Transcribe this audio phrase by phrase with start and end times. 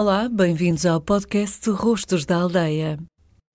[0.00, 3.00] Olá, bem-vindos ao podcast Rostos da Aldeia.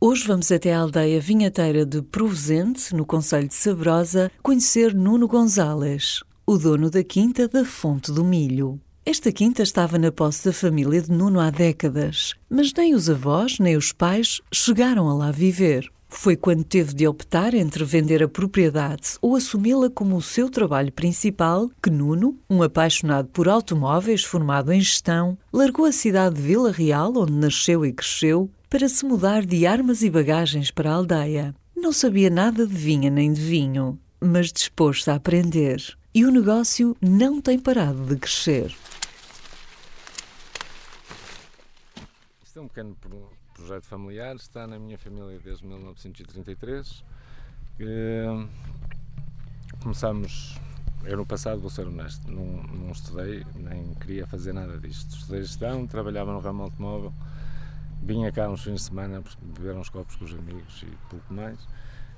[0.01, 6.21] Hoje vamos até a aldeia vinheteira de Provozente, no Conselho de Sabrosa, conhecer Nuno Gonzalez,
[6.45, 8.77] o dono da quinta da Fonte do Milho.
[9.05, 13.57] Esta quinta estava na posse da família de Nuno há décadas, mas nem os avós
[13.57, 15.89] nem os pais chegaram a lá viver.
[16.16, 20.91] Foi quando teve de optar entre vender a propriedade ou assumi-la como o seu trabalho
[20.91, 26.71] principal que Nuno, um apaixonado por automóveis formado em gestão, largou a cidade de Vila
[26.71, 31.54] Real, onde nasceu e cresceu, para se mudar de armas e bagagens para a aldeia.
[31.76, 35.82] Não sabia nada de vinha nem de vinho, mas disposto a aprender.
[36.13, 38.74] E o negócio não tem parado de crescer.
[42.46, 42.96] Isto é um pequeno
[43.54, 47.04] projeto familiar, está na minha família desde 1933.
[49.82, 50.59] Começámos,
[51.04, 55.15] eu no passado, vou ser honesto, não, não estudei, nem queria fazer nada disto.
[55.15, 57.13] Estudei gestão, trabalhava no ramo automóvel,
[58.01, 61.59] vinha cá uns fins de semana beber uns copos com os amigos e pouco mais.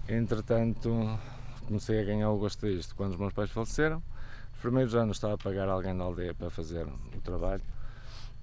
[0.07, 1.19] Entretanto,
[1.65, 4.01] comecei a ganhar o gosto disto quando os meus pais faleceram.
[4.53, 7.61] Os primeiros anos estava a pagar alguém da aldeia para fazer o trabalho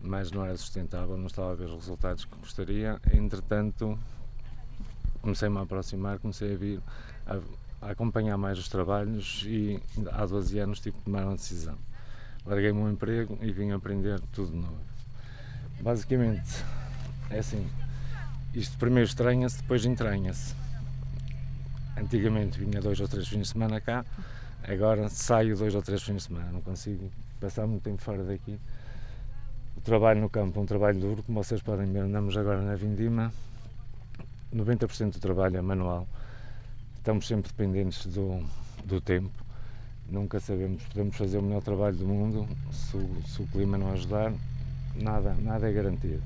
[0.03, 3.01] mas não era sustentável, não estava a ver os resultados que gostaria.
[3.15, 3.99] Entretanto,
[5.21, 6.81] comecei-me a aproximar, comecei a vir
[7.27, 7.39] a,
[7.87, 9.81] a, acompanhar mais os trabalhos e
[10.13, 11.77] há 12 anos tive que tomar uma decisão.
[12.45, 14.81] Larguei o meu emprego e vim aprender tudo de novo.
[15.81, 16.65] Basicamente,
[17.31, 17.69] é assim,
[18.53, 20.55] isto primeiro estranha-se, depois entranha-se.
[21.97, 24.05] Antigamente vinha dois ou três fins de semana cá,
[24.65, 27.11] agora saio dois ou três fins de semana, não consigo
[27.41, 28.59] passar muito tempo fora daqui
[29.83, 33.33] trabalho no campo é um trabalho duro, como vocês podem ver, andamos agora na Vindima.
[34.55, 36.07] 90% do trabalho é manual.
[36.97, 38.45] Estamos sempre dependentes do,
[38.85, 39.31] do tempo.
[40.09, 44.33] Nunca sabemos, podemos fazer o melhor trabalho do mundo, se, se o clima não ajudar,
[44.95, 46.23] nada, nada é garantido.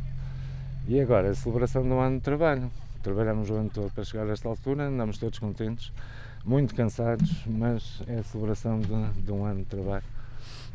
[0.89, 2.71] E agora, a celebração do ano de trabalho.
[3.03, 5.93] Trabalhamos o ano todo para chegar a esta altura, andamos todos contentes,
[6.45, 10.05] muito cansados, mas é a celebração de, de um ano de trabalho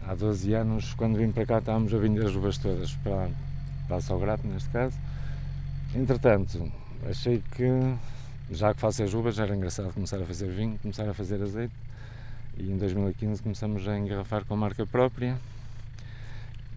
[0.07, 3.29] há 12 anos, quando vim para cá, estávamos a vender as uvas todas para,
[3.87, 4.97] para a Salgrato, neste caso.
[5.95, 6.71] Entretanto,
[7.09, 7.67] achei que,
[8.49, 11.73] já que faço as uvas, era engraçado começar a fazer vinho, começar a fazer azeite.
[12.57, 15.37] E em 2015 começamos a engarrafar com a marca própria.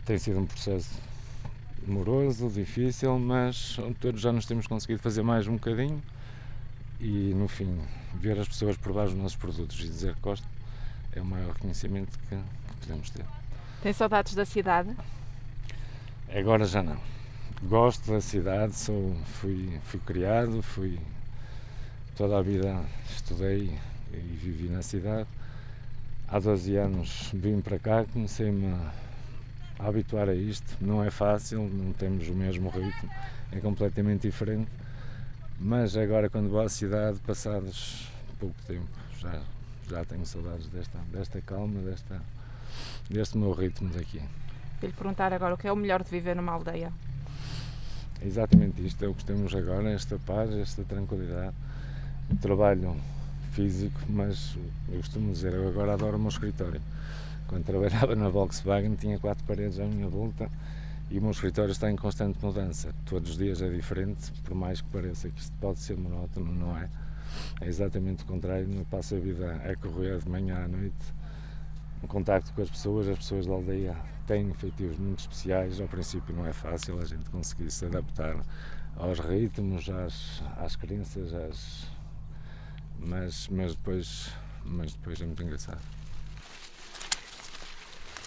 [0.05, 1.01] Tem sido um processo
[1.87, 6.03] moroso, difícil, mas todos já nos temos conseguido fazer mais um bocadinho.
[7.01, 7.79] E no fim,
[8.15, 10.49] ver as pessoas provar os nossos produtos e dizer que gostam
[11.17, 12.35] é o maior reconhecimento que
[12.85, 13.25] podemos ter.
[13.83, 14.95] Tem saudades da cidade?
[16.35, 16.99] Agora já não.
[17.63, 20.99] Gosto da cidade, sou, fui, fui criado, fui
[22.17, 23.77] toda a vida estudei
[24.13, 25.29] e vivi na cidade.
[26.29, 28.67] Há 12 anos vim para cá, comecei-me
[29.79, 30.77] a habituar a isto.
[30.81, 33.11] Não é fácil, não temos o mesmo ritmo,
[33.53, 34.71] é completamente diferente.
[35.59, 38.09] Mas agora, quando vou à cidade, passados
[38.39, 39.41] pouco tempo, já,
[39.89, 42.21] já tenho saudades desta, desta calma, desta,
[43.09, 44.21] deste meu ritmo daqui.
[44.81, 46.93] Vou lhe perguntar agora o que é o melhor de viver numa aldeia?
[48.21, 51.55] É exatamente isto, é o que temos agora, esta paz, esta tranquilidade,
[52.31, 52.97] o trabalho
[53.53, 54.57] físico, mas
[54.91, 56.81] eu costumo dizer, eu agora adoro o meu escritório.
[57.47, 60.51] Quando trabalhava na Volkswagen tinha quatro paredes à minha volta
[61.11, 62.95] e o meu escritório está em constante mudança.
[63.05, 66.77] Todos os dias é diferente, por mais que pareça que isto pode ser monótono, não
[66.77, 66.89] é?
[67.61, 71.15] É exatamente o contrário, não passo a vida a correr de manhã à noite
[72.05, 73.97] um contacto com as pessoas, as pessoas da aldeia
[74.27, 78.37] têm feitios muito especiais, ao princípio não é fácil a gente conseguir se adaptar
[78.97, 81.89] aos ritmos, às, às crenças, às...
[82.99, 84.29] Mas, mas, depois,
[84.65, 85.81] mas depois é muito engraçado.